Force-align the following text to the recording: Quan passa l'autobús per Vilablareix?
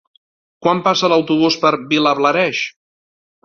Quan 0.67 0.81
passa 0.87 1.11
l'autobús 1.13 1.59
per 1.67 1.73
Vilablareix? 1.95 2.67